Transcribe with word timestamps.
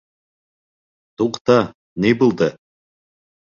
Туҡта, 1.21 1.59
ни 2.07 2.15
булды? 2.25 2.51